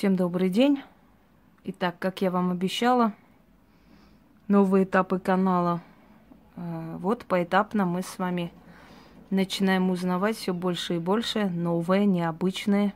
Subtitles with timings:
[0.00, 0.82] Всем добрый день.
[1.64, 3.12] Итак, как я вам обещала,
[4.48, 5.82] новые этапы канала.
[6.56, 8.50] Э, вот поэтапно мы с вами
[9.28, 12.94] начинаем узнавать все больше и больше новое, необычное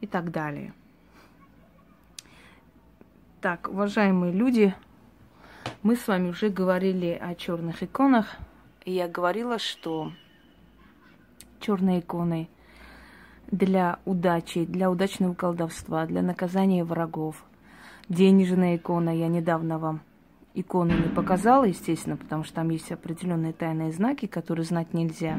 [0.00, 0.74] и так далее.
[3.40, 4.74] Так, уважаемые люди,
[5.84, 8.34] мы с вами уже говорили о черных иконах.
[8.84, 10.10] И я говорила, что
[11.60, 12.48] черные иконы
[13.50, 17.44] для удачи, для удачного колдовства, для наказания врагов.
[18.08, 20.00] Денежная икона, я недавно вам
[20.54, 25.38] икону не показала, естественно, потому что там есть определенные тайные знаки, которые знать нельзя.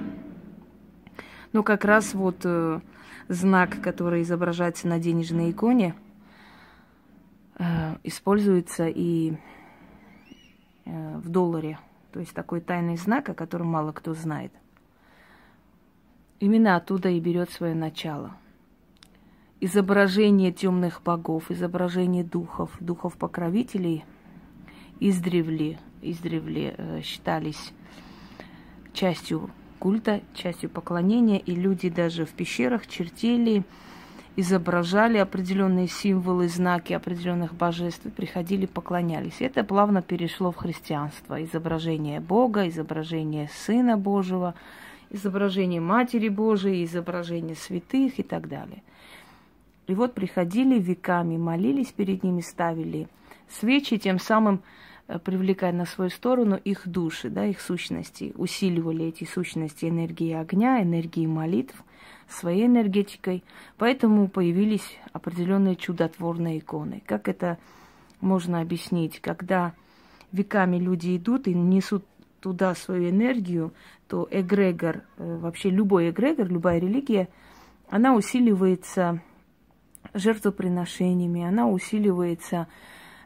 [1.54, 2.82] Но как раз вот э,
[3.30, 5.96] знак, который изображается на денежной иконе,
[7.58, 9.38] э, используется и
[10.86, 11.80] э, в долларе.
[12.12, 14.52] То есть такой тайный знак, о котором мало кто знает–
[16.40, 18.36] Именно оттуда и берет свое начало.
[19.60, 24.06] Изображение темных богов, изображение духов, духов-покровителей
[25.00, 27.74] издревле, издревле э, считались
[28.94, 33.64] частью культа, частью поклонения, и люди даже в пещерах чертили,
[34.36, 39.38] изображали определенные символы, знаки определенных божеств, приходили, поклонялись.
[39.40, 41.44] Это плавно перешло в христианство.
[41.44, 44.54] Изображение Бога, изображение Сына Божьего–
[45.10, 48.84] изображение Матери Божией, изображение святых и так далее.
[49.88, 53.08] И вот приходили веками, молились перед ними, ставили
[53.50, 54.62] свечи, тем самым
[55.08, 60.82] э, привлекая на свою сторону их души, да, их сущности, усиливали эти сущности энергии огня,
[60.82, 61.84] энергии молитв
[62.28, 63.44] своей энергетикой.
[63.78, 67.02] Поэтому появились определенные чудотворные иконы.
[67.06, 67.58] Как это
[68.20, 69.22] можно объяснить?
[69.22, 69.74] Когда
[70.34, 72.04] веками люди идут и несут
[72.40, 73.74] туда свою энергию,
[74.08, 77.28] то эгрегор, э, вообще любой эгрегор, любая религия,
[77.90, 79.22] она усиливается
[80.14, 82.68] жертвоприношениями, она усиливается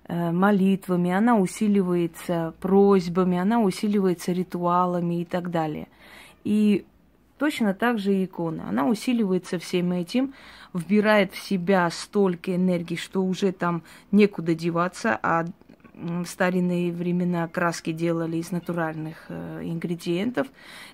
[0.08, 5.88] э, молитвами, она усиливается просьбами, она усиливается ритуалами и так далее.
[6.44, 6.86] И
[7.38, 8.70] точно так же и икона.
[8.70, 10.34] Она усиливается всем этим,
[10.74, 13.82] вбирает в себя столько энергии, что уже там
[14.12, 15.46] некуда деваться, а
[16.02, 20.48] в старинные времена краски делали из натуральных э, ингредиентов,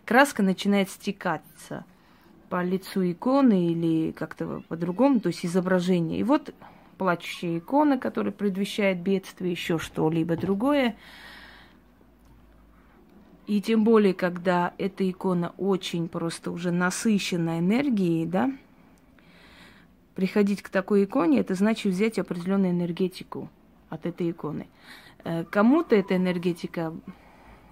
[0.06, 1.86] краска начинает стекаться
[2.50, 6.20] по лицу иконы или как-то по-другому, то есть изображение.
[6.20, 6.54] И вот
[6.98, 10.96] плачущая икона, которая предвещает бедствие, еще что-либо другое.
[13.46, 18.52] И тем более, когда эта икона очень просто уже насыщена энергией, да,
[20.16, 23.50] приходить к такой иконе, это значит взять определенную энергетику
[23.90, 24.68] от этой иконы.
[25.24, 26.94] Э, кому-то эта энергетика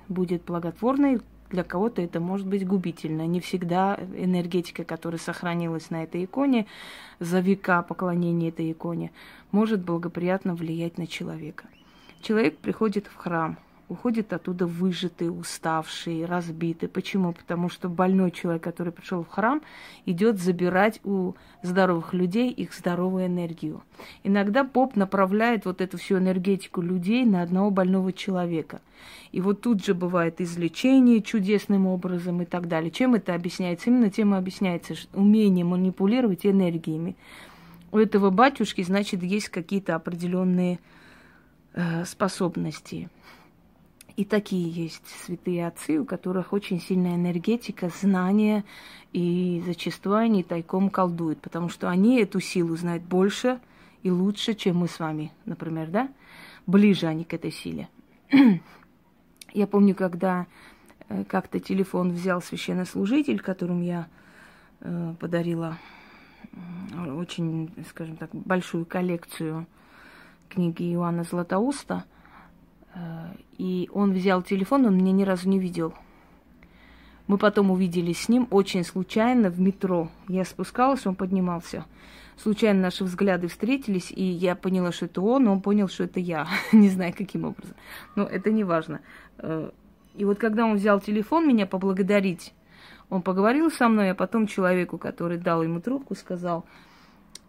[0.07, 3.27] будет благотворной, для кого-то это может быть губительно.
[3.27, 6.65] Не всегда энергетика, которая сохранилась на этой иконе
[7.19, 9.11] за века поклонения этой иконе,
[9.51, 11.65] может благоприятно влиять на человека.
[12.21, 16.89] Человек приходит в храм, уходит оттуда выжатый, уставший, разбитый.
[16.89, 17.33] Почему?
[17.33, 19.61] Потому что больной человек, который пришел в храм,
[20.05, 23.83] идет забирать у здоровых людей их здоровую энергию.
[24.23, 28.81] Иногда поп направляет вот эту всю энергетику людей на одного больного человека.
[29.31, 32.89] И вот тут же бывает излечение чудесным образом и так далее.
[32.89, 33.89] Чем это объясняется?
[33.89, 37.15] Именно тем и объясняется умение манипулировать энергиями.
[37.91, 40.79] У этого батюшки, значит, есть какие-то определенные
[41.73, 43.09] э, способности.
[44.15, 48.63] И такие есть святые отцы, у которых очень сильная энергетика, знания,
[49.11, 53.59] и зачастую они тайком колдуют, потому что они эту силу знают больше
[54.03, 56.09] и лучше, чем мы с вами, например, да?
[56.65, 57.89] Ближе они к этой силе.
[59.53, 60.47] Я помню, когда
[61.09, 64.07] э, как-то телефон взял священнослужитель, которым я
[64.79, 65.77] э, подарила
[67.17, 69.65] очень, скажем так, большую коллекцию
[70.47, 72.05] книги Иоанна Златоуста–
[73.57, 75.93] и он взял телефон, он меня ни разу не видел.
[77.27, 80.09] Мы потом увиделись с ним очень случайно в метро.
[80.27, 81.85] Я спускалась, он поднимался.
[82.37, 86.47] Случайно наши взгляды встретились, и я поняла, что это он, он понял, что это я.
[86.71, 87.75] не знаю, каким образом.
[88.15, 88.99] Но это не важно.
[89.39, 89.71] Э,
[90.15, 92.53] и вот когда он взял телефон меня поблагодарить,
[93.09, 96.65] он поговорил со мной, а потом человеку, который дал ему трубку, сказал,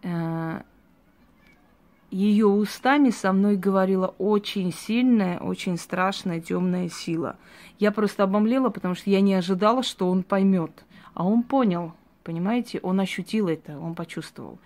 [0.03, 0.61] «Э,
[2.09, 7.37] ее устами со мной говорила очень сильная, очень страшная темная сила.
[7.79, 10.85] Я просто обомлела, потому что я не ожидала, что он поймет.
[11.13, 11.93] А он понял,
[12.23, 14.59] понимаете, он ощутил это, он почувствовал.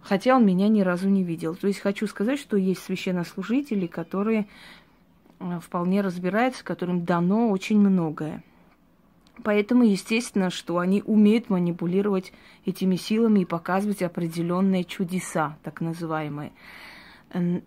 [0.00, 1.54] Хотя он меня ни разу не видел.
[1.54, 4.46] То есть хочу сказать, что есть священнослужители, которые
[5.40, 8.42] э, вполне разбираются, которым дано очень многое.
[9.42, 12.32] Поэтому, естественно, что они умеют манипулировать
[12.64, 16.52] этими силами и показывать определенные чудеса, так называемые.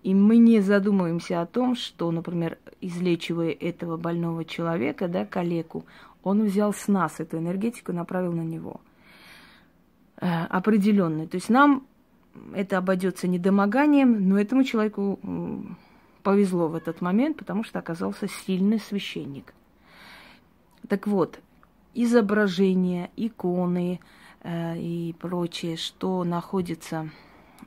[0.04, 5.86] И мы не задумываемся о том, что, например, излечивая этого больного человека, да, калеку,
[6.24, 8.80] он взял с нас эту энергетику и направил на него.
[10.19, 11.28] Э, определенный.
[11.28, 11.86] То есть нам
[12.54, 15.19] это обойдется недомоганием, но этому человеку
[16.24, 19.54] повезло в этот момент, потому что оказался сильный священник.
[20.88, 21.40] Так вот,
[21.97, 23.99] изображения, иконы
[24.44, 27.09] э, и прочее, что находится,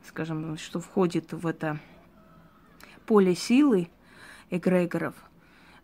[0.06, 1.80] скажем, что входит в это
[3.06, 3.88] поле силы
[4.50, 5.14] эгрегоров,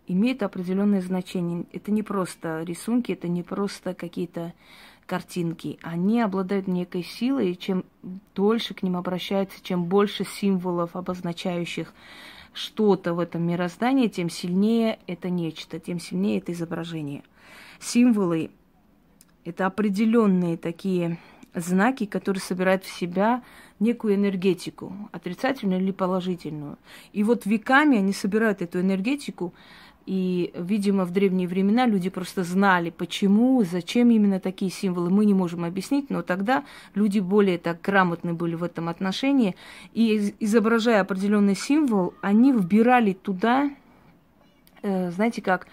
[0.06, 1.64] имеет определенное значение.
[1.72, 4.54] Это не просто рисунки, это не просто какие-то
[5.06, 5.81] картинки.
[5.82, 7.84] Они обладают некой силой, и чем
[8.37, 11.93] дольше к ним обращаются, чем больше символов, обозначающих
[12.52, 17.25] что-то в этом мироздании, тем сильнее это нечто, тем сильнее это изображение.
[17.81, 18.50] Символы–
[19.44, 21.19] это определенные такие
[21.55, 23.43] знаки, которые собирают в себя
[23.81, 26.78] некую энергетику, отрицательную или положительную.
[27.12, 29.55] И вот веками они собирают эту энергетику,
[30.06, 35.11] и, видимо, в древние времена люди просто знали, почему, зачем именно такие символы.
[35.11, 36.64] Мы не можем объяснить, но тогда
[36.94, 39.56] люди более так грамотны были в этом отношении.
[39.94, 43.69] И изображая определенный символ, они вбирали туда,
[44.82, 45.67] э, знаете как,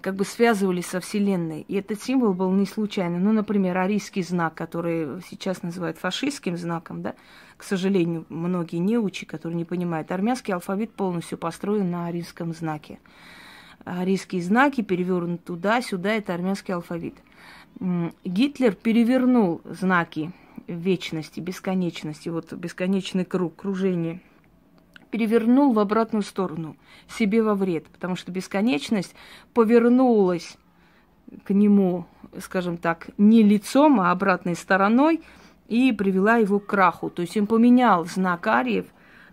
[0.00, 1.62] как бы связывались со Вселенной.
[1.62, 3.18] И этот символ был не случайный.
[3.18, 7.14] Ну, например, арийский знак, который сейчас называют фашистским знаком, да,
[7.56, 12.98] к сожалению, многие неучи, которые не понимают, армянский алфавит полностью построен на арийском знаке.
[13.84, 17.14] Арийские знаки перевернуты туда-сюда, это армянский алфавит.
[18.24, 20.32] Гитлер перевернул знаки
[20.66, 24.22] вечности, бесконечности, вот бесконечный круг, кружение–
[25.10, 26.76] перевернул в обратную сторону,
[27.08, 29.14] себе во вред, потому что бесконечность
[29.54, 30.56] повернулась
[31.44, 32.06] к нему,
[32.38, 35.22] скажем так, не лицом, а обратной стороной
[35.66, 37.10] и привела его к краху.
[37.10, 38.86] То есть он поменял знак Ариев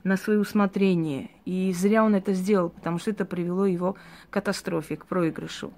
[0.04, 1.32] на свое усмотрение.
[1.46, 3.94] И зря он это сделал, потому что это привело его
[4.30, 5.72] к катастрофе, к проигрышу.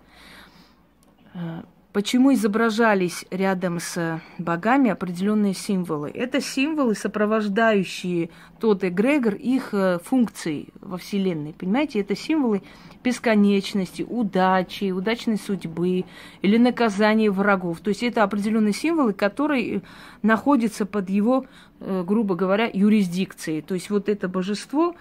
[1.87, 6.11] Э, Почему изображались рядом с богами определенные символы?
[6.13, 8.29] Это символы, сопровождающие
[8.59, 11.53] тот эгрегор их э, функций во Вселенной.
[11.53, 12.61] Понимаете, это символы
[13.03, 16.05] бесконечности, удачи, удачной судьбы
[16.41, 17.79] или наказания врагов.
[17.79, 19.81] То есть это определенные символы, которые
[20.21, 21.45] находятся под его,
[21.79, 23.61] э, грубо говоря, юрисдикцией.
[23.61, 24.95] То есть вот это божество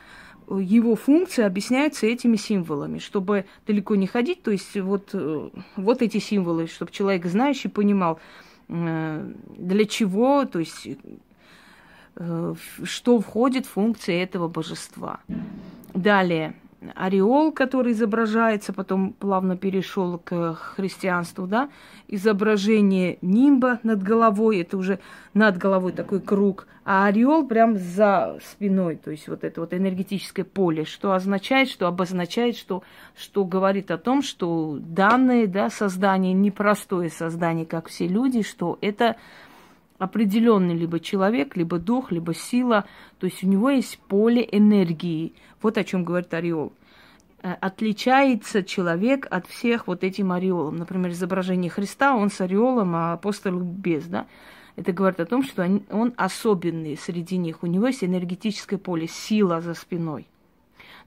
[0.48, 6.18] его функции объясняются этими символами, чтобы далеко не ходить, то есть вот, э, вот эти
[6.18, 8.20] символы, чтобы человек знающий понимал,
[8.68, 10.88] э, для чего, то есть
[12.16, 12.54] э,
[12.84, 15.20] что входит в функции этого божества.
[15.94, 16.54] Далее,
[16.94, 21.68] ореол, который изображается, потом плавно перешел к христианству, да,
[22.08, 24.98] изображение нимба над головой, это уже
[25.34, 30.44] над головой такой круг, а ореол прям за спиной, то есть вот это вот энергетическое
[30.44, 32.82] поле, что означает, что обозначает, что,
[33.16, 39.16] что говорит о том, что данное, да, создание, непростое создание, как все люди, что это
[39.98, 42.84] определенный либо человек, либо дух, либо сила.
[43.18, 45.32] То есть у него есть поле энергии.
[45.62, 46.72] Вот о чем говорит ореол.
[47.42, 50.76] Э, отличается человек от всех вот этим ореолом.
[50.76, 54.26] Например, изображение Христа, он с ореолом, а апостол без, да.
[54.76, 57.62] Это говорит о том, что он, особенный среди них.
[57.62, 60.26] У него есть энергетическое поле, сила за спиной.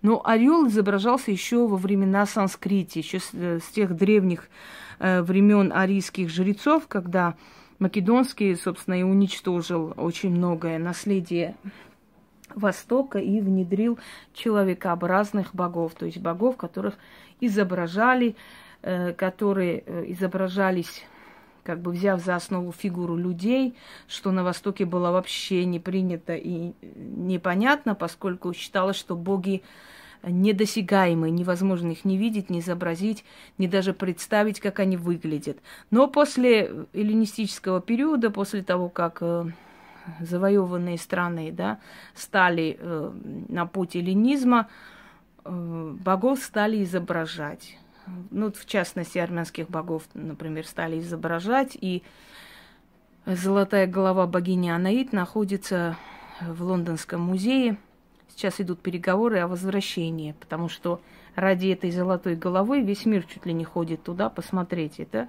[0.01, 4.49] Но орел изображался еще во времена санскрити, еще с, э, с тех древних
[4.99, 7.35] э, времен арийских жрецов, когда
[7.79, 11.55] Македонский, собственно, и уничтожил очень многое наследие
[12.55, 13.99] Востока и внедрил
[14.33, 16.95] человекообразных богов, то есть богов, которых
[17.41, 18.35] изображали,
[18.81, 21.03] э, которые э, изображались
[21.63, 23.75] как бы взяв за основу фигуру людей,
[24.07, 29.61] что на Востоке было вообще не принято и непонятно, поскольку считалось, что боги
[30.23, 33.23] недосягаемые, невозможно их не видеть, не изобразить,
[33.57, 35.57] не даже представить, как они выглядят.
[35.91, 39.45] Но после эллинистического периода, после того, как э,
[40.19, 41.79] завоеванные страны да,
[42.13, 43.11] стали э,
[43.49, 44.67] на путь эллинизма,
[45.43, 47.77] э, богов стали изображать.
[48.31, 52.01] Ну, в частности, армянских богов, например, стали изображать, и
[53.25, 55.95] золотая голова богини Анаид находится
[56.41, 57.77] в Лондонском музее–
[58.39, 61.01] Сейчас идут переговоры о возвращении, потому что
[61.35, 65.01] ради этой золотой головы весь мир чуть ли не ходит туда посмотреть.
[65.01, 65.27] Это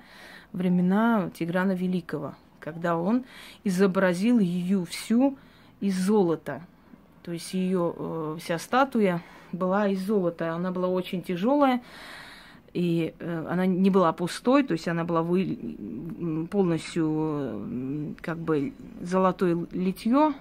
[0.53, 3.25] времена Тиграна Великого, когда он
[3.65, 5.37] изобразил ее всю
[5.81, 6.63] из золота.
[7.23, 10.55] То есть ее э, вся статуя была из золота.
[10.55, 11.83] Она была очень тяжелая.
[12.73, 18.73] И э, она не была пустой, то есть она была вы, полностью э, как бы
[19.01, 20.35] золотое литье.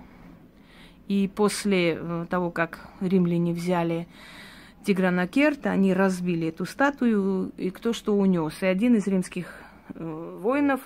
[1.07, 4.07] И после э, того, как римляне взяли
[4.85, 8.61] Тигранакерта, они разбили эту статую, и кто что унес.
[8.61, 9.51] И один из римских
[9.95, 10.81] э, воинов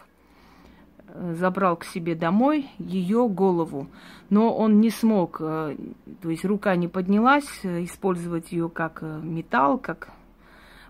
[1.34, 3.88] забрал к себе домой ее голову.
[4.30, 5.76] Но он не смог, э,
[6.22, 10.10] то есть рука не поднялась, э, использовать ее как э, металл, как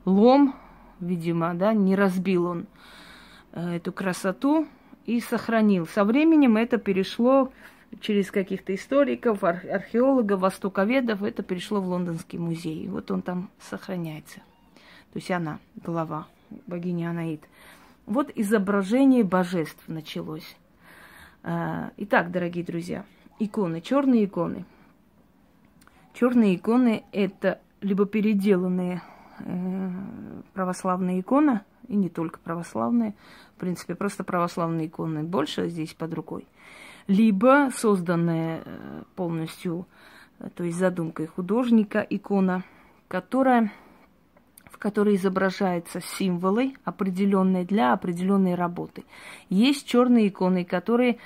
[0.06, 0.56] лом,
[1.00, 2.68] видимо, да, не разбил он
[3.52, 4.68] э, эту красоту
[5.06, 5.88] и сохранил.
[5.88, 7.52] Со временем это перешло
[8.00, 12.88] через каких-то историков, археологов, востоковедов, это перешло в Лондонский музей.
[12.88, 14.40] Вот он там сохраняется.
[15.12, 16.28] То есть она, голова
[16.68, 17.44] богини Анаид.
[18.06, 20.58] Вот изображение божеств началось.
[21.44, 23.06] Э, итак, дорогие друзья,
[23.40, 24.66] иконы, черные иконы.
[26.14, 29.02] Черные иконы это либо переделанные
[29.40, 29.90] Э,
[30.54, 33.16] православная икона, и не только православные,
[33.56, 36.48] в принципе, просто православные иконы больше здесь под рукой,
[37.08, 39.88] либо созданная э, полностью,
[40.40, 42.64] э, то есть задумкой художника икона,
[43.08, 43.72] которая,
[44.84, 49.06] в которой изображаются символы, определенные для определенной работы.
[49.50, 51.20] Есть черные иконы, которые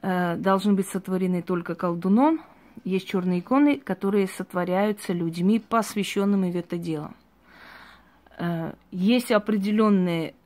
[0.00, 2.40] э, должны быть сотворены только колдуном,
[2.84, 7.10] есть черные иконы, которые сотворяются людьми, посвященными в это дело.
[8.38, 10.36] Э, есть определенные,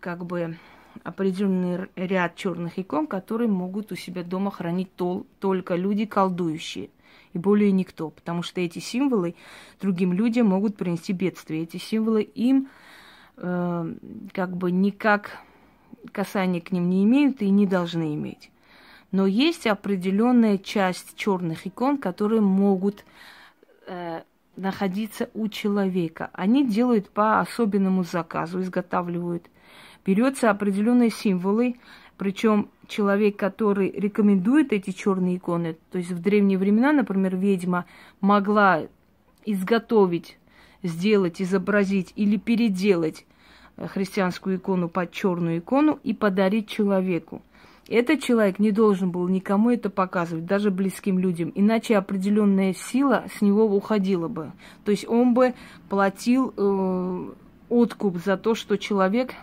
[0.00, 0.56] как бы,
[1.04, 6.88] определенный ряд черных икон, которые могут у себя дома хранить тол- только люди колдующие
[7.32, 9.34] и более никто, потому что эти символы
[9.80, 11.62] другим людям могут принести бедствие.
[11.62, 12.68] Эти символы им
[13.36, 13.94] э,
[14.32, 15.38] как бы никак
[16.12, 18.50] касания к ним не имеют и не должны иметь.
[19.12, 23.04] Но есть определенная часть черных икон, которые могут
[23.86, 24.22] э,
[24.56, 26.30] находиться у человека.
[26.32, 29.46] Они делают по особенному заказу, изготавливают.
[30.04, 31.76] Берется определенные символы,
[32.16, 37.86] причем человек, который рекомендует эти черные иконы, то есть в древние времена, например, ведьма
[38.20, 38.82] могла
[39.46, 40.38] изготовить,
[40.82, 43.24] сделать, изобразить или переделать
[43.76, 47.42] э, христианскую икону под черную икону и подарить человеку.
[47.88, 53.40] Этот человек не должен был никому это показывать, даже близким людям, иначе определенная сила с
[53.40, 54.52] него уходила бы.
[54.84, 55.54] То есть он бы
[55.88, 57.30] платил э,
[57.68, 59.34] откуп за то, что человек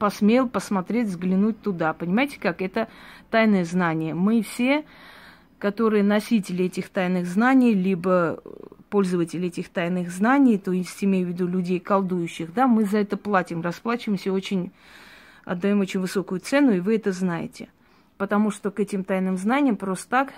[0.00, 1.92] посмел посмотреть, взглянуть туда.
[1.92, 2.60] Понимаете как?
[2.60, 2.88] Это
[3.30, 4.14] тайное знание.
[4.14, 4.84] Мы все,
[5.60, 8.42] которые носители этих тайных знаний, либо
[8.88, 13.16] пользователи этих тайных знаний, то есть имею в виду людей колдующих, да, мы за это
[13.16, 14.72] платим, расплачиваемся очень,
[15.44, 17.68] отдаем очень высокую цену, и вы это знаете
[18.20, 20.34] потому что к этим тайным знаниям просто так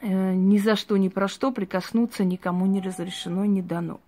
[0.00, 3.98] э, ни за что, ни про что прикоснуться никому не разрешено, не дано.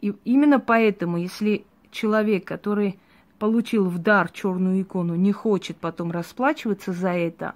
[0.00, 2.98] И именно поэтому, если человек, который
[3.38, 7.54] получил в дар черную икону, не хочет потом расплачиваться за это,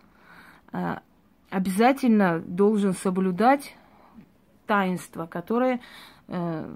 [0.72, 0.96] э,
[1.50, 3.76] обязательно должен соблюдать
[4.66, 5.80] таинство, которое
[6.28, 6.70] э,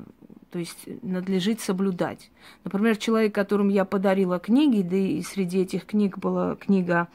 [0.50, 2.30] то есть надлежит соблюдать.
[2.64, 7.08] Например, человек, которому я подарила книги, да и среди этих книг была книга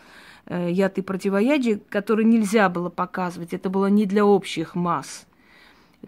[0.46, 5.26] э, «Яд и противоядие», которую нельзя было показывать, это было не для общих масс.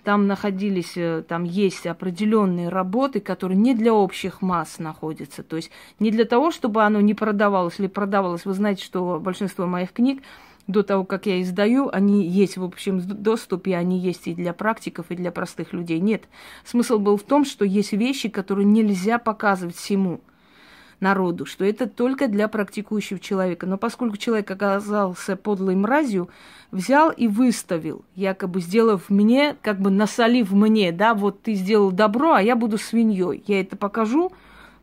[0.03, 5.43] Там находились, э, там есть определенные работы, которые не для общих масс находятся.
[5.43, 5.69] То есть
[5.99, 8.45] не для того, чтобы оно не продавалось или продавалось.
[8.45, 10.23] Вы знаете, что большинство моих книг
[10.67, 15.07] до того, как я издаю, они есть в общем доступе, они есть и для практиков,
[15.09, 15.99] и для простых людей.
[15.99, 16.23] Нет.
[16.65, 20.21] Смысл был в том, что есть вещи, которые нельзя показывать всему
[21.03, 23.67] народу, что это только для практикующего человека.
[23.67, 26.29] Но поскольку человек оказался подлой мразью,
[26.71, 32.33] взял и выставил, якобы сделав мне, как бы насолив мне, да, вот ты сделал добро,
[32.33, 33.43] а я буду свиньей.
[33.45, 34.31] Я это покажу,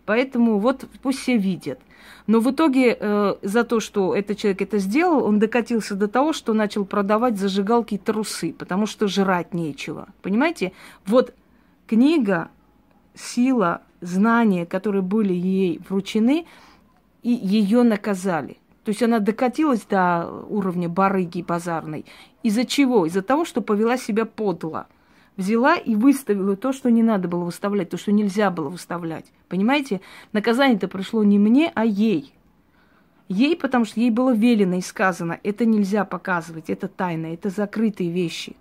[0.07, 1.81] поэтому вот пусть все видят.
[2.27, 6.33] Но в итоге э, за то, что этот человек это сделал, он докатился до того,
[6.33, 10.07] что начал продавать зажигалки и трусы, потому что жрать нечего.
[10.23, 10.73] Понимаете?
[11.07, 11.35] Вот
[11.89, 12.51] книга,
[13.15, 16.47] сила, знания, которые были ей вручены,
[17.23, 18.59] и ее наказали.
[18.85, 22.07] То есть она докатилась до уровня барыги базарной.
[22.43, 23.07] Из-за чего?
[23.07, 24.87] Из-за того, что повела себя подло
[25.37, 29.27] взяла и выставила то, что не надо было выставлять, то, что нельзя было выставлять.
[29.49, 30.01] Понимаете?
[30.33, 32.33] Наказание-то пришло не мне, а ей.
[33.29, 38.11] Ей, потому что ей было велено и сказано, это нельзя показывать, это тайна, это закрытые
[38.11, 38.57] вещи.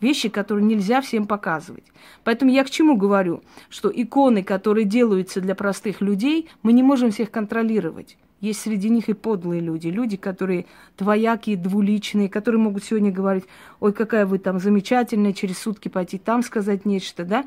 [0.00, 1.84] Вещи, которые нельзя всем показывать.
[2.24, 3.42] Поэтому я к чему говорю?
[3.68, 8.16] Что иконы, которые делаются для простых людей, мы не можем всех контролировать.
[8.40, 13.44] Есть среди них и подлые люди, люди, которые двоякие, двуличные, которые могут сегодня говорить,
[13.80, 17.44] ой, какая вы там замечательная, через сутки пойти там сказать нечто, да.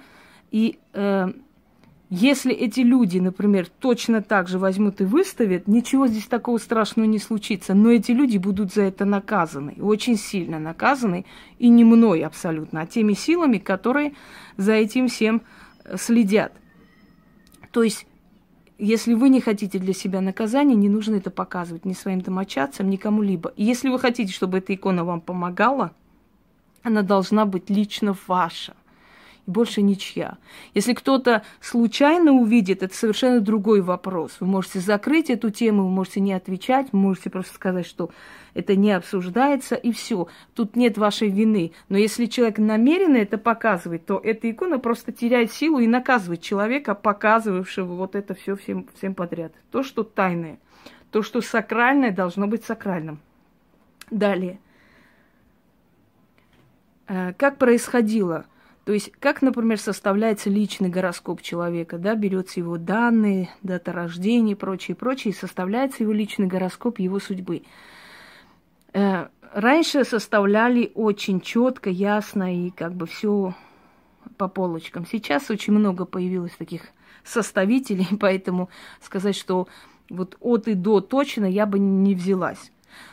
[0.51, 1.29] И э,
[2.13, 7.19] Если эти люди, например, точно так же возьмут и выставят, ничего здесь такого страшного не
[7.19, 7.73] случится.
[7.73, 11.25] Но эти люди будут за это наказаны, очень сильно наказаны,
[11.57, 14.13] и не мной абсолютно, а теми силами, которые
[14.57, 15.41] за этим всем
[15.85, 16.51] э, следят.
[17.71, 18.05] То есть,
[18.77, 22.97] если вы не хотите для себя наказания, не нужно это показывать ни своим домочадцам, ни
[22.97, 23.53] кому-либо.
[23.55, 25.93] Если вы хотите, чтобы эта икона вам помогала,
[26.83, 28.73] она должна быть лично ваша
[29.47, 30.37] и больше ничья.
[30.73, 34.37] Если кто-то случайно увидит, это совершенно другой вопрос.
[34.39, 38.11] Вы можете закрыть эту тему, вы можете не отвечать, вы можете просто сказать, что
[38.53, 40.27] это не обсуждается, и все.
[40.55, 41.71] Тут нет вашей вины.
[41.89, 46.95] Но если человек намеренно это показывает, то эта икона просто теряет силу и наказывает человека,
[46.95, 49.53] показывавшего вот это все всем, всем подряд.
[49.71, 50.59] То, что тайное,
[51.11, 53.19] то, что сакральное, должно быть сакральным.
[54.09, 54.59] Далее.
[57.07, 58.45] Э, как происходило
[58.83, 64.55] то есть, как, например, составляется личный гороскоп человека, да, берется его данные, дата рождения и
[64.55, 67.61] прочее, прочее, и составляется его личный гороскоп его судьбы.
[68.93, 73.53] Э, раньше составляли очень четко, ясно и как бы все
[74.37, 75.05] по полочкам.
[75.05, 76.81] Сейчас очень много появилось таких
[77.23, 78.69] составителей, поэтому
[78.99, 79.67] сказать, что
[80.09, 82.71] вот от и до точно я бы не взялась.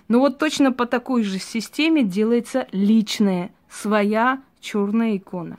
[0.08, 5.58] Но вот точно по такой же системе делается личная, своя черная икона.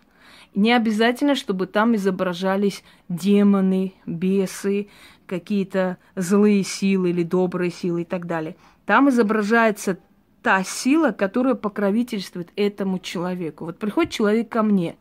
[0.56, 4.88] Не обязательно, чтобы там изображались демоны, бесы,
[5.26, 8.56] какие-то злые силы или добрые силы и так далее.
[8.86, 10.00] Там изображается
[10.42, 13.66] та сила, которая покровительствует этому человеку.
[13.66, 14.96] Вот приходит человек ко мне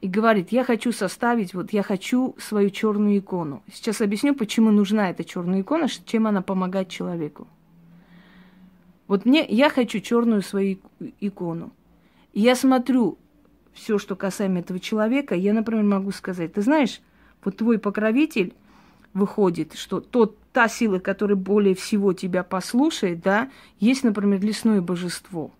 [0.00, 3.62] и говорит, я хочу составить, вот я хочу свою черную икону.
[3.70, 7.46] Сейчас объясню, почему нужна эта черная икона, чем она помогает человеку.
[9.06, 10.78] Вот мне, я хочу черную свою
[11.20, 11.72] икону.
[12.32, 13.18] Я смотрю
[13.72, 17.00] все, что касаемо этого человека, я, например, могу сказать, ты знаешь,
[17.44, 18.54] вот твой покровитель
[19.14, 25.52] выходит, что тот, та сила, которая более всего тебя послушает, да, есть, например, лесное божество,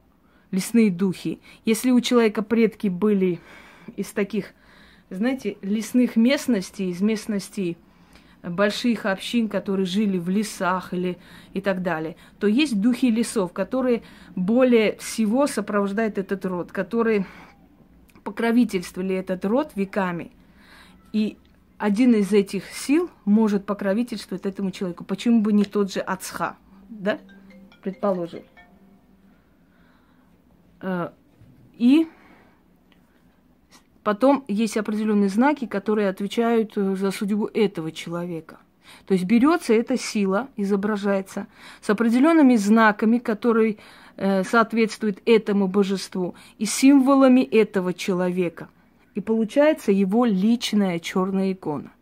[0.51, 1.41] лесные духи.
[1.65, 3.41] Если у человека предки были
[3.97, 4.53] из таких,
[5.11, 7.77] знаете, лесных местностей, из местностей
[8.43, 11.19] больших общин, которые жили в лесах или
[11.53, 14.03] и так далее, то есть духи лесов, которые
[14.35, 17.27] более всего сопровождают этот род, которые
[18.25, 20.33] покровительствовали этот род веками.
[21.13, 21.37] И
[21.79, 25.05] один из этих сил может покровительствовать этому человеку.
[25.05, 26.57] Почему бы не тот же Ацха,
[26.89, 27.19] да?
[27.83, 28.43] Предположим.
[30.83, 31.11] Э,
[31.75, 32.07] и
[34.03, 38.59] Потом есть определенные знаки, которые отвечают э, за судьбу этого человека.
[39.07, 41.47] То есть берется эта сила, изображается
[41.81, 43.77] с определенными знаками, которые
[44.17, 48.69] э, соответствуют этому божеству, и символами этого человека.
[49.15, 51.93] И получается его личная черная икона.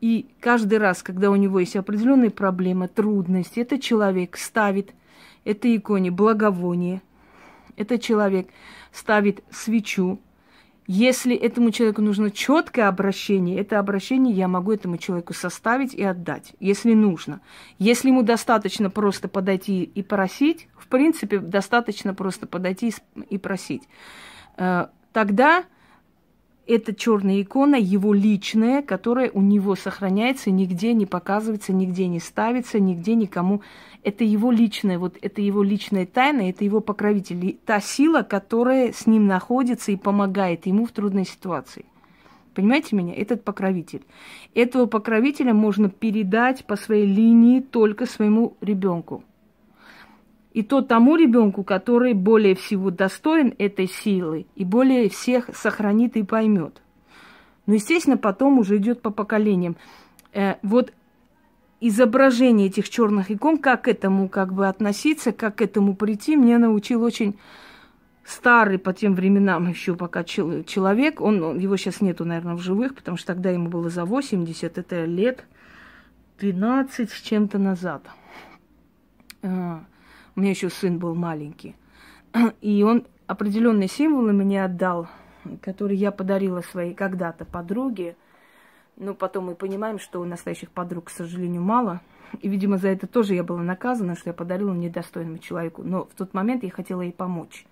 [0.00, 4.92] И каждый раз, когда у него есть определенные проблемы, трудности, этот человек ставит
[5.44, 7.02] этой иконе благовоние,
[7.76, 8.48] этот человек
[8.92, 10.20] ставит свечу,
[10.86, 16.54] если этому человеку нужно четкое обращение, это обращение я могу этому человеку составить и отдать,
[16.60, 17.40] если нужно.
[17.78, 22.94] Если ему достаточно просто подойти и просить, в принципе, достаточно просто подойти
[23.28, 23.82] и просить,
[24.56, 25.64] э, тогда
[26.66, 32.80] эта черная икона его личная, которая у него сохраняется, нигде не показывается, нигде не ставится,
[32.80, 33.62] нигде никому.
[34.02, 39.06] Это его личная, вот это его личная тайна, это его покровитель, та сила, которая с
[39.06, 41.84] ним находится и помогает ему в трудной ситуации.
[42.54, 43.14] Понимаете меня?
[43.14, 44.02] Этот покровитель.
[44.54, 49.22] Этого покровителя можно передать по своей линии только своему ребенку
[50.56, 56.22] и то тому ребенку, который более всего достоин этой силы и более всех сохранит и
[56.22, 56.80] поймет.
[57.66, 59.76] Но, естественно, потом уже идет по поколениям.
[60.32, 60.94] Э, вот
[61.82, 66.56] изображение этих черных икон, как к этому как бы относиться, как к этому прийти, мне
[66.56, 67.38] научил очень
[68.24, 71.20] старый по тем временам еще пока человек.
[71.20, 74.78] Он, он, его сейчас нету, наверное, в живых, потому что тогда ему было за 80,
[74.78, 75.44] это лет
[76.38, 78.06] 12 с чем-то назад.
[80.36, 81.76] У меня еще сын был маленький.
[82.60, 85.08] И он определенные символы мне отдал,
[85.62, 88.16] которые я подарила своей когда-то подруге.
[88.96, 92.02] Но потом мы понимаем, что у настоящих подруг, к сожалению, мало.
[92.42, 95.82] И, видимо, за это тоже я была наказана, что я подарила недостойному человеку.
[95.82, 97.64] Но в тот момент я хотела ей помочь.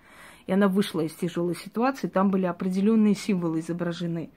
[0.46, 2.08] И она вышла из тяжелой ситуации.
[2.08, 4.30] Там были определенные символы изображены.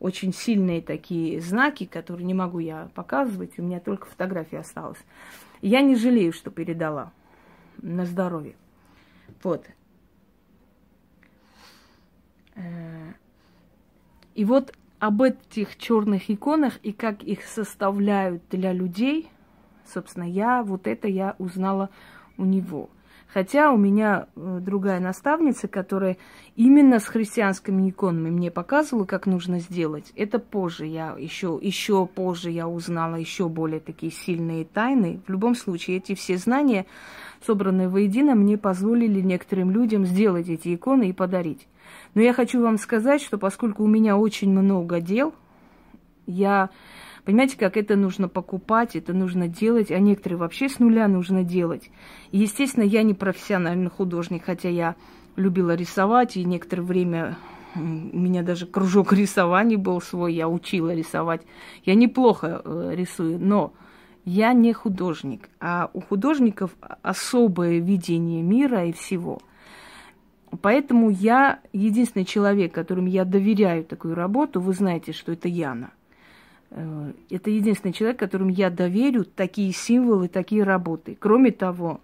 [0.00, 3.56] Очень сильные такие знаки, которые не могу я показывать.
[3.56, 4.98] У меня только фотография осталась.
[5.62, 7.12] Я не жалею, что передала
[7.82, 8.54] на здоровье.
[9.42, 9.66] Вот.
[12.54, 13.12] Э,
[14.34, 19.30] и вот об этих черных иконах и как их составляют для людей,
[19.84, 21.90] собственно, я вот это я узнала
[22.36, 22.90] у него.
[23.32, 26.16] Хотя у меня э, другая наставница, которая
[26.56, 30.12] именно с христианскими иконами мне показывала, как нужно сделать.
[30.16, 35.20] Это позже я еще, еще позже я узнала еще более такие сильные тайны.
[35.26, 36.86] В любом случае, эти все знания,
[37.44, 41.66] собранные воедино, мне позволили некоторым людям сделать эти иконы и подарить.
[42.14, 45.34] Но я хочу вам сказать, что поскольку у меня очень много дел,
[46.26, 46.70] я
[47.28, 51.90] Понимаете, как это нужно покупать, это нужно делать, а некоторые вообще с нуля нужно делать.
[52.30, 54.96] И, естественно, я не профессиональный художник, хотя я
[55.36, 57.36] любила рисовать, и некоторое время
[57.74, 61.42] у меня даже кружок рисования был свой, я учила рисовать.
[61.84, 63.74] Я неплохо э, рисую, но
[64.28, 69.40] я не художник, а у художников особое видение мира и всего.
[70.60, 75.90] Поэтому я единственный человек, которому я доверяю такую работу, вы знаете, что это Яна.
[76.70, 81.16] Э, это единственный человек, которому я доверю такие символы, такие работы.
[81.18, 82.00] Кроме того,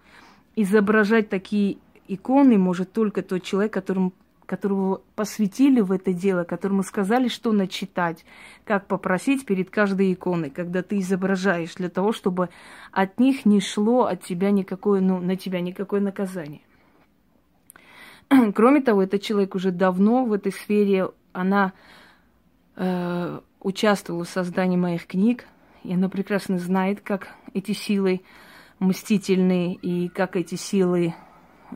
[0.57, 1.77] изображать такие
[2.09, 4.15] иконы может только тот человек, которому,
[4.47, 8.25] которого посвятили в это дело, которому сказали, что начитать,
[8.65, 12.51] как попросить перед каждой иконой, когда ты изображаешь, для того, чтобы
[12.93, 16.63] от них не шло от тебя никакое, ну, на тебя никакое наказание.
[18.55, 21.73] Кроме того, этот человек уже давно в этой сфере, она
[22.77, 25.47] э, участвовала в создании моих книг,
[25.83, 28.23] и она прекрасно знает, как эти силы
[28.79, 31.15] мстительные и как эти силы,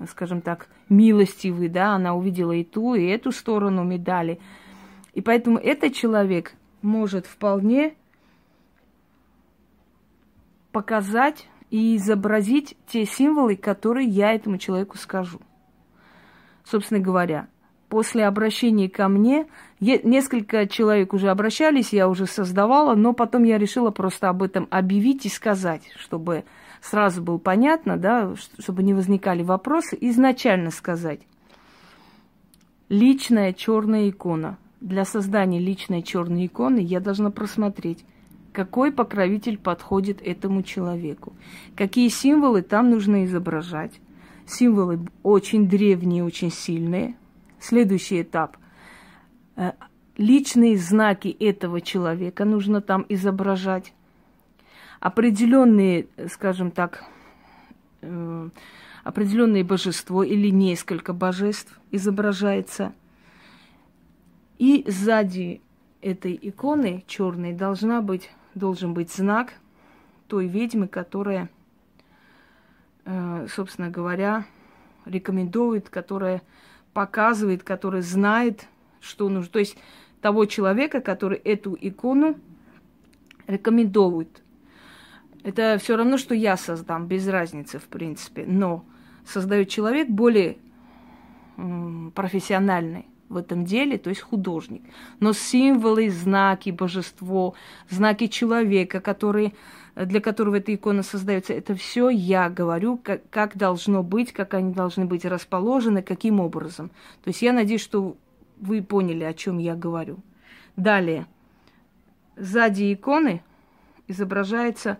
[0.09, 4.38] скажем так, милостивые, да, она увидела и ту, и эту сторону медали.
[5.14, 7.94] И поэтому этот человек может вполне
[10.72, 15.40] показать и изобразить те символы, которые я этому человеку скажу.
[16.64, 17.48] Собственно говоря,
[17.88, 19.46] после обращения ко мне,
[19.81, 25.27] несколько человек уже обращались, я уже создавала, но потом я решила просто об этом объявить
[25.27, 26.44] и сказать, чтобы
[26.81, 31.21] сразу было понятно, да, чтобы не возникали вопросы, изначально сказать.
[32.88, 34.59] Личная черная икона.
[34.81, 38.05] Для создания личной черной иконы я должна просмотреть,
[38.53, 41.33] какой покровитель подходит этому человеку,
[41.77, 44.01] какие символы там нужно изображать.
[44.47, 47.17] Символы очень древние, очень сильные,
[47.61, 48.57] Следующий этап.
[49.57, 49.73] Э,
[50.17, 53.93] личные знаки этого человека нужно там изображать.
[55.01, 57.05] Определенные, скажем так,
[58.01, 58.49] э,
[59.05, 62.93] определенное божество или несколько божеств изображается.
[64.59, 65.61] И сзади
[66.03, 69.55] этой иконы черной должна быть, должен быть знак
[70.27, 71.49] той ведьмы, которая,
[73.05, 74.47] э, собственно говоря,
[75.05, 76.43] рекомендует, которая
[76.93, 78.67] показывает, который знает,
[79.01, 79.51] что нужно.
[79.51, 79.77] То есть
[80.21, 82.37] того человека, который эту икону
[83.47, 84.43] рекомендует.
[85.44, 88.44] Это все равно, что я создам, без разницы, в принципе.
[88.46, 88.85] Но
[89.24, 90.59] создает человек более
[92.14, 94.83] профессиональный в этом деле, то есть художник.
[95.20, 97.55] Но символы, знаки, божество,
[97.90, 99.53] знаки человека, которые
[100.07, 104.72] для которого эта икона создается, это все я говорю, как, как должно быть, как они
[104.72, 106.90] должны быть расположены, каким образом.
[107.24, 108.16] То есть я надеюсь, что
[108.61, 110.18] вы поняли, о чем я говорю.
[110.77, 111.27] Далее.
[112.37, 113.42] Сзади иконы
[114.07, 114.98] изображается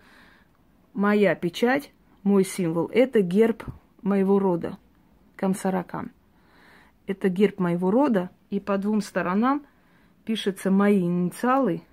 [0.99, 2.91] моя печать, мой символ.
[2.93, 3.65] Это герб
[4.03, 4.77] моего рода,
[5.37, 6.11] Камсаракан.
[7.07, 9.65] Это герб моего рода, и по двум сторонам
[10.25, 11.83] пишутся мои инициалы–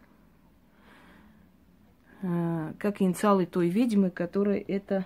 [2.27, 5.05] Э, как инициалы той ведьмы, которая это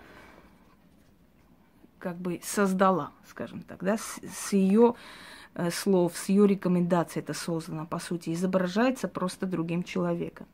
[1.97, 4.95] как бы создала, скажем так, да, с, с ее
[5.55, 10.47] э, слов, с ее рекомендаций это создано, по сути, изображается просто другим человеком.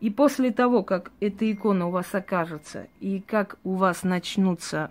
[0.00, 4.90] И после того, как эта икона у вас окажется, и как у вас начнутся,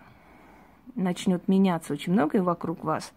[0.95, 3.13] начнет меняться очень многое вокруг вас,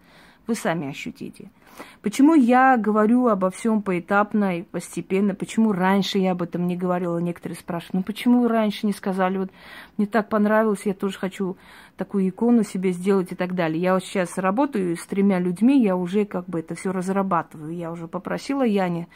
[0.47, 1.49] вы сами ощутите–
[2.01, 5.35] Почему я говорю обо всем поэтапно и постепенно?
[5.35, 7.17] Почему раньше я об этом не говорила?
[7.19, 9.37] Некоторые спрашивают, ну почему вы раньше не сказали?
[9.37, 9.51] Вот
[9.97, 11.57] мне так понравилось, я тоже хочу
[11.97, 13.81] такую икону себе сделать и так далее.
[13.81, 17.75] Я вот сейчас работаю с тремя людьми, я уже как бы это все разрабатываю.
[17.75, 19.07] Я уже попросила Яне,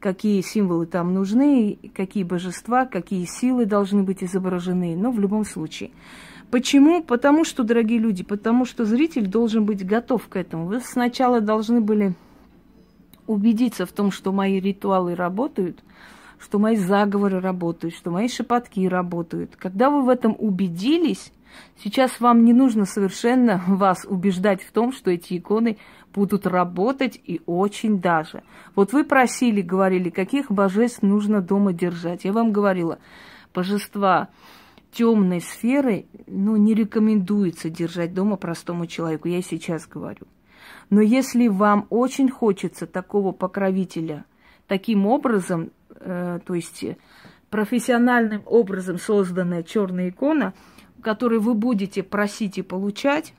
[0.00, 4.96] какие символы там нужны, какие божества, какие силы должны быть изображены.
[4.96, 5.90] Но в любом случае.
[6.50, 7.02] Почему?
[7.02, 10.66] Потому что, дорогие люди, потому что зритель должен быть готов к этому.
[10.66, 12.14] Вы сначала должны были
[13.26, 15.80] убедиться в том, что мои ритуалы работают,
[16.38, 19.56] что мои заговоры работают, что мои шепотки работают.
[19.56, 21.32] Когда вы в этом убедились,
[21.82, 25.78] Сейчас вам не нужно совершенно вас убеждать в том, что эти иконы
[26.14, 28.42] будут работать и очень даже.
[28.74, 32.24] Вот вы просили, говорили, каких божеств нужно дома держать.
[32.24, 32.98] Я вам говорила,
[33.54, 34.28] божества
[34.90, 39.28] темной сферы, ну, не рекомендуется держать дома простому человеку.
[39.28, 40.26] Я сейчас говорю.
[40.90, 44.24] Но если вам очень хочется такого покровителя,
[44.66, 46.84] таким образом, э, то есть
[47.50, 50.54] профессиональным образом созданная черная икона,
[51.02, 53.34] которую вы будете просить и получать,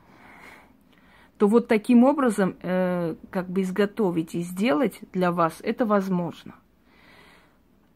[1.38, 6.56] то вот таким образом э, как бы изготовить и сделать для вас это возможно.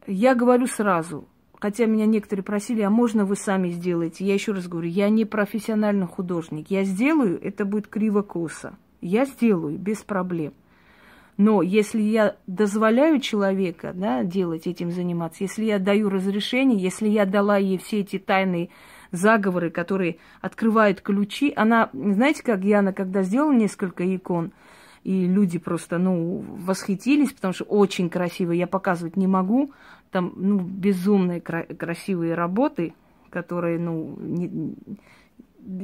[0.06, 4.24] Я говорю сразу, хотя меня некоторые просили, а можно вы сами сделаете?
[4.24, 6.70] Я еще раз говорю, я не профессиональный художник.
[6.70, 8.76] Я сделаю, это будет криво-косо.
[9.00, 10.54] Я сделаю без проблем.
[11.36, 17.26] Но если я дозволяю человека да, делать этим заниматься, если я даю разрешение, если я
[17.26, 18.70] дала ей все эти тайные
[19.10, 24.52] заговоры, которые открывают ключи, она, знаете, как Яна, когда сделала несколько икон,
[25.02, 29.72] и люди просто, ну, восхитились, потому что очень красиво, я показывать не могу,
[30.10, 32.94] там, ну, безумные кра- красивые работы,
[33.30, 34.76] которые, ну, не,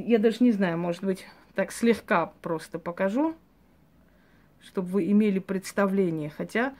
[0.07, 3.35] я даже не знаю, может быть, так слегка просто покажу
[4.63, 6.31] чтобы вы имели представление.
[6.31, 6.75] Хотя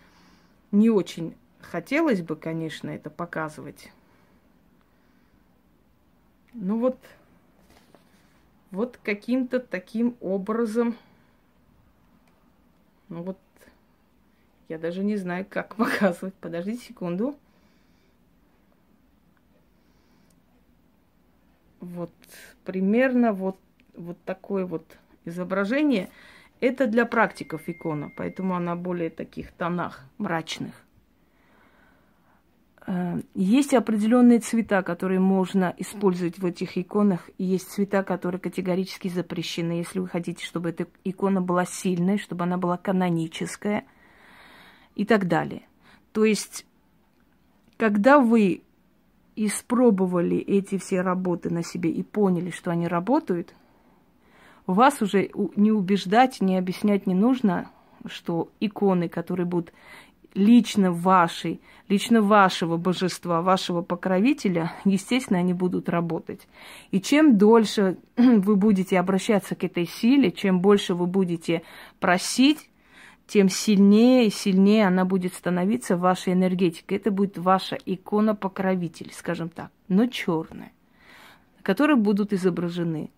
[0.71, 3.91] не очень хотелось бы, конечно, это показывать.
[6.53, 6.99] Ну вот,
[8.71, 10.97] вот каким-то таким образом,
[13.09, 13.39] ну вот,
[14.69, 16.35] я даже не знаю, как показывать.
[16.35, 17.37] Подождите секунду.
[21.81, 22.13] Вот
[22.65, 23.59] примерно вот,
[23.95, 24.85] вот такое вот
[25.25, 26.11] изображение–
[26.61, 30.75] это для практиков икона, поэтому она более таких тонах мрачных.
[32.87, 39.73] Э, есть определенные цвета, которые можно использовать в этих иконах, есть цвета, которые категорически запрещены.
[39.73, 43.85] Если вы хотите, чтобы эта икона была сильной, чтобы она была каноническая
[44.95, 45.63] и так далее.
[46.13, 46.67] То есть,
[47.77, 48.63] когда вы
[49.37, 53.55] испробовали эти все работы на себе и поняли, что они работают,
[54.73, 57.71] вас уже не убеждать, не объяснять не нужно,
[58.07, 59.73] что иконы, которые будут
[60.35, 66.47] лично вашей, лично вашего божества, вашего покровителя, естественно, они будут работать.
[66.91, 71.63] И чем дольше вы будете обращаться к этой силе, чем больше вы будете
[71.99, 72.71] просить,
[73.27, 76.99] тем сильнее и сильнее она будет становиться вашей энергетикой.
[76.99, 80.73] Это будет ваша икона-покровитель, скажем так, но черная,
[81.63, 83.11] которые будут изображены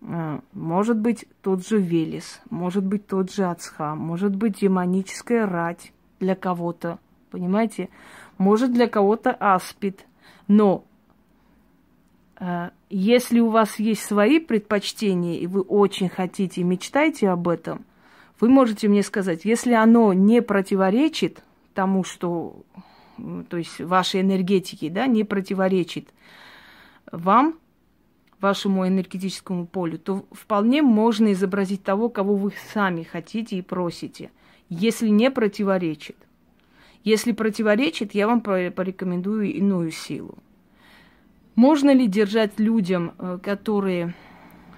[0.00, 6.34] может быть тот же Велес, может быть тот же Ацха, может быть демоническая рать для
[6.34, 6.98] кого-то,
[7.30, 7.88] понимаете?
[8.38, 10.06] Может для кого-то аспид.
[10.46, 10.84] Но
[12.38, 17.84] э, если у вас есть свои предпочтения, и вы очень хотите, мечтаете об этом,
[18.40, 21.42] вы можете мне сказать, если оно не противоречит
[21.74, 22.62] тому, что,
[23.48, 26.08] то есть вашей энергетике, да, не противоречит
[27.10, 27.58] вам,
[28.40, 34.30] вашему энергетическому полю, то вполне можно изобразить того, кого вы сами хотите и просите,
[34.68, 36.16] если не противоречит.
[37.04, 40.38] Если противоречит, я вам порекомендую иную силу.
[41.54, 44.14] Можно ли держать людям, э, которые,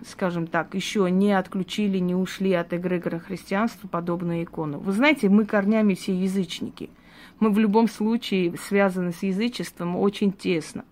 [0.06, 4.78] скажем так, еще не отключили, не ушли от эгрегора христианства подобную икону?
[4.78, 6.88] Вы знаете, мы корнями все язычники.
[7.38, 10.84] Мы в любом случае связаны с язычеством очень тесно.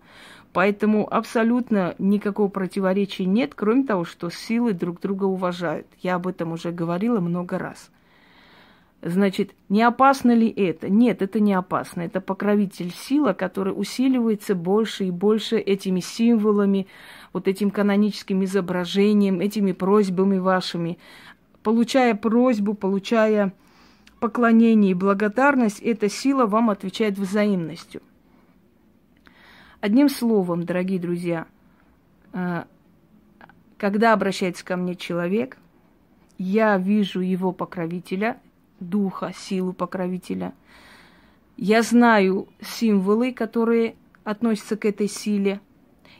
[0.51, 5.85] Поэтому абсолютно никакого противоречия нет, кроме того, что силы друг друга уважают.
[6.01, 7.91] Я об этом уже говорила много раз.
[9.01, 10.89] Значит, не опасно ли это?
[10.89, 12.01] Нет, это не опасно.
[12.01, 16.87] Это покровитель сила, который усиливается больше и больше этими символами,
[17.31, 20.97] вот этим каноническим изображением, этими просьбами вашими.
[21.63, 23.53] Получая просьбу, получая
[24.19, 28.01] поклонение и благодарность, эта сила вам отвечает взаимностью.
[29.81, 31.47] Одним словом, дорогие друзья,
[32.33, 32.63] э,
[33.77, 35.57] когда обращается ко мне человек,
[36.37, 38.41] я вижу его покровителя,
[38.81, 40.53] духа, силу покровителя.
[41.55, 45.61] Я знаю символы, которые относятся к этой силе.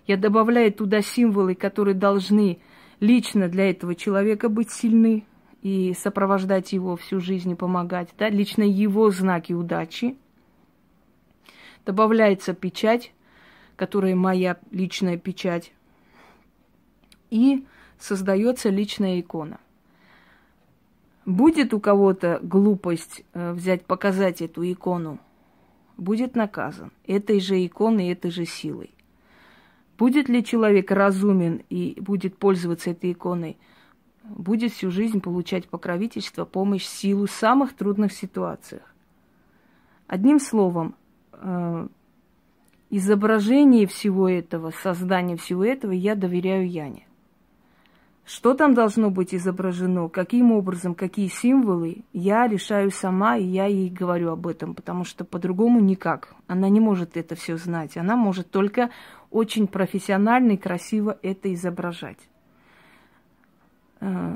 [0.07, 2.59] Я добавляю туда символы, которые должны
[3.01, 5.25] лично для этого человека быть сильны
[5.61, 8.09] и сопровождать его всю жизнь и помогать.
[8.17, 8.29] Да?
[8.29, 10.17] Лично его знаки удачи.
[11.85, 13.11] Добавляется печать
[13.79, 15.71] которая моя личная печать,
[17.29, 17.65] и
[17.97, 19.61] создается личная икона.
[21.25, 25.17] Будет у кого-то глупость э, взять, показать эту икону,
[25.95, 28.93] будет наказан этой же иконой, этой же силой.
[29.97, 33.57] Будет ли человек разумен и будет пользоваться этой иконой,
[34.25, 38.93] будет всю жизнь получать покровительство, помощь, силу в самых трудных ситуациях.
[40.05, 40.95] Одним словом,
[41.31, 41.87] э,
[42.89, 47.05] изображение всего этого, создание всего этого я доверяю Яне.
[48.25, 53.89] Что там должно быть изображено, каким образом, какие символы, я решаю сама, и я ей
[53.89, 56.35] говорю об этом, потому что по-другому никак.
[56.45, 57.97] Она не может это все знать.
[57.97, 58.91] Она может только
[59.31, 62.19] очень профессионально и красиво это изображать.
[63.99, 64.35] Э,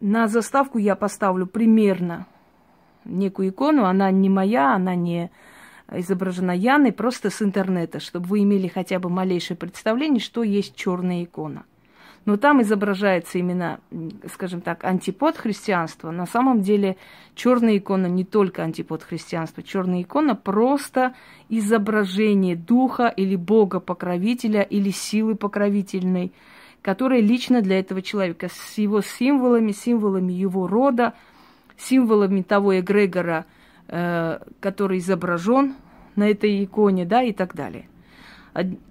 [0.00, 2.28] на заставку я поставлю примерно
[3.04, 3.84] некую икону.
[3.84, 5.32] Она не моя, она не
[5.92, 11.24] изображена Яной, просто с интернета, чтобы вы имели хотя бы малейшее представление, что есть черная
[11.24, 11.64] икона–
[12.28, 13.80] но там изображается именно,
[14.30, 16.10] скажем так, антипод христианства.
[16.10, 16.98] На самом деле
[17.34, 21.14] черная икона не только антипод христианства, черная икона просто
[21.48, 26.32] изображение духа или бога покровителя или силы покровительной,
[26.82, 31.14] которая лично для этого человека, с его символами, символами его рода,
[31.78, 33.46] символами того эгрегора,
[33.88, 35.74] э, который изображен
[36.16, 37.88] на этой иконе, да, и так далее.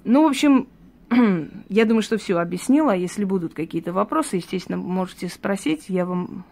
[0.03, 0.67] Ну, в общем,
[1.69, 2.95] я думаю, что все объяснила.
[2.95, 5.89] Если будут какие-то вопросы, естественно, можете спросить.
[5.89, 6.43] Я вам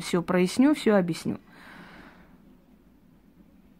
[0.00, 1.38] все проясню, все объясню.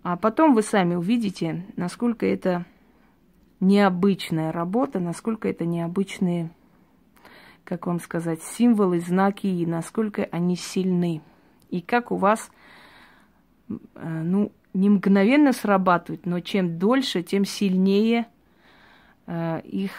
[0.03, 2.65] А потом вы сами увидите, насколько это
[3.61, 6.51] необычная работа, насколько это необычные,
[7.65, 11.23] как вам сказать, символы, знаки, и насколько они сильны.
[11.71, 12.51] И как у вас,
[13.69, 18.27] ну, не мгновенно срабатывают, но чем дольше, тем сильнее–
[19.27, 19.91] Э, их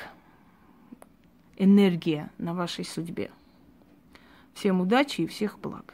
[1.58, 3.30] энергия на вашей судьбе.
[4.54, 5.94] Всем удачи и всех благ.